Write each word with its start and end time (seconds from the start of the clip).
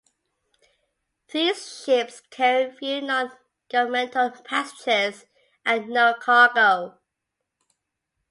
These 1.31 1.83
ships 1.83 2.21
carried 2.31 2.75
few 2.79 3.01
non-governmental 3.03 4.31
passengers 4.31 5.25
and 5.63 5.89
no 5.89 6.15
cargo. 6.19 6.97